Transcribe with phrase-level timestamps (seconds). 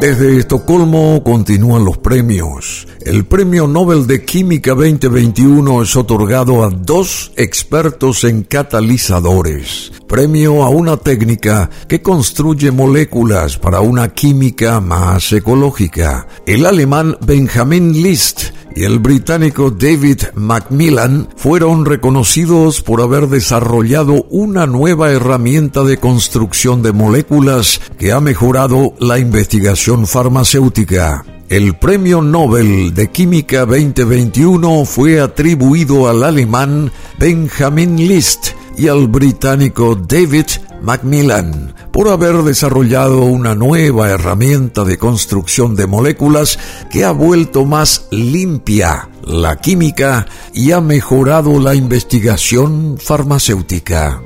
[0.00, 2.88] Desde Estocolmo continúan los premios.
[3.02, 9.92] El Premio Nobel de Química 2021 es otorgado a dos expertos en catalizadores.
[10.08, 16.26] Premio a una técnica que construye moléculas para una química más ecológica.
[16.46, 24.66] El alemán Benjamin List y el británico David Macmillan fueron reconocidos por haber desarrollado una
[24.66, 31.24] nueva herramienta de construcción de moléculas que ha mejorado la investigación farmacéutica.
[31.48, 39.96] El Premio Nobel de Química 2021 fue atribuido al alemán Benjamin List y al británico
[39.96, 40.46] David
[40.82, 46.58] Macmillan por haber desarrollado una nueva herramienta de construcción de moléculas
[46.90, 54.22] que ha vuelto más limpia la química y ha mejorado la investigación farmacéutica.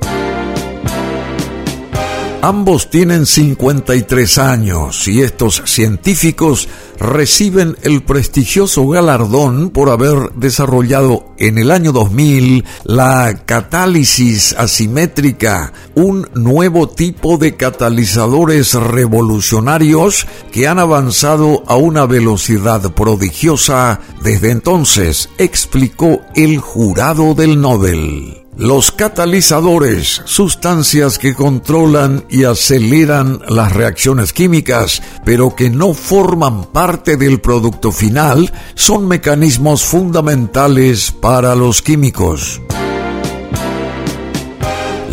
[2.44, 6.68] Ambos tienen 53 años y estos científicos
[7.00, 16.28] reciben el prestigioso galardón por haber desarrollado en el año 2000 la catálisis asimétrica, un
[16.34, 26.20] nuevo tipo de catalizadores revolucionarios que han avanzado a una velocidad prodigiosa desde entonces, explicó
[26.34, 28.43] el jurado del Nobel.
[28.56, 37.16] Los catalizadores, sustancias que controlan y aceleran las reacciones químicas, pero que no forman parte
[37.16, 42.60] del producto final, son mecanismos fundamentales para los químicos.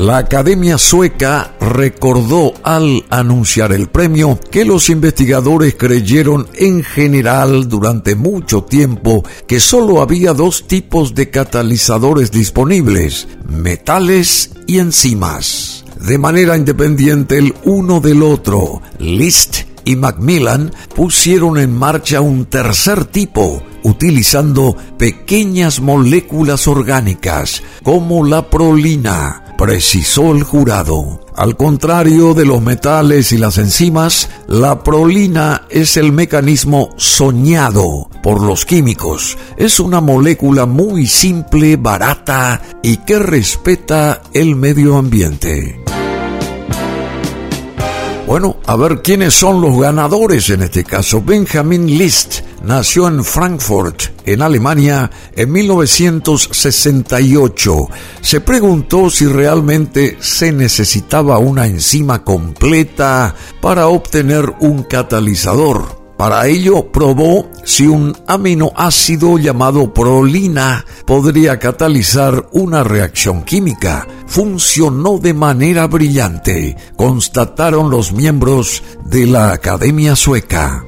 [0.01, 8.15] La Academia Sueca recordó al anunciar el premio que los investigadores creyeron en general durante
[8.15, 15.85] mucho tiempo que solo había dos tipos de catalizadores disponibles, metales y enzimas.
[15.99, 23.05] De manera independiente el uno del otro, List y Macmillan pusieron en marcha un tercer
[23.05, 31.19] tipo, utilizando pequeñas moléculas orgánicas como la prolina precisó el jurado.
[31.35, 38.41] Al contrario de los metales y las enzimas, la prolina es el mecanismo soñado por
[38.41, 39.37] los químicos.
[39.57, 45.79] Es una molécula muy simple, barata y que respeta el medio ambiente.
[48.25, 51.21] Bueno, a ver quiénes son los ganadores en este caso.
[51.21, 57.87] Benjamin List nació en Frankfurt, en Alemania, en 1968.
[58.21, 66.01] Se preguntó si realmente se necesitaba una enzima completa para obtener un catalizador.
[66.21, 74.07] Para ello probó si un aminoácido llamado prolina podría catalizar una reacción química.
[74.27, 80.85] Funcionó de manera brillante, constataron los miembros de la Academia Sueca.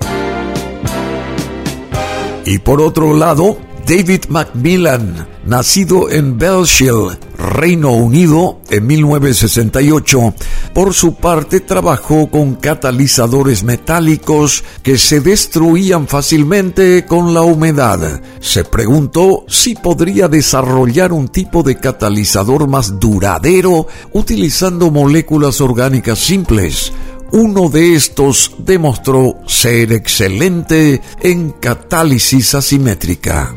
[2.46, 10.34] Y por otro lado, David Macmillan, nacido en Belshire, Reino Unido, en 1968,
[10.74, 18.22] por su parte trabajó con catalizadores metálicos que se destruían fácilmente con la humedad.
[18.40, 26.94] Se preguntó si podría desarrollar un tipo de catalizador más duradero utilizando moléculas orgánicas simples.
[27.36, 33.56] Uno de estos demostró ser excelente en catálisis asimétrica.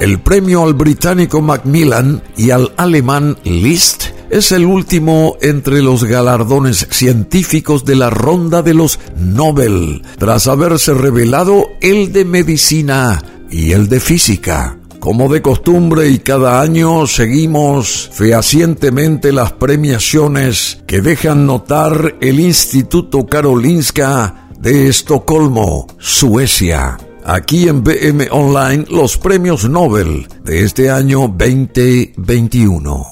[0.00, 6.88] El premio al británico Macmillan y al alemán List es el último entre los galardones
[6.90, 13.90] científicos de la ronda de los Nobel, tras haberse revelado el de medicina y el
[13.90, 14.78] de física.
[15.06, 23.24] Como de costumbre y cada año seguimos fehacientemente las premiaciones que dejan notar el Instituto
[23.24, 33.06] Karolinska de Estocolmo, Suecia aquí en BM Online los premios Nobel de este año 2021.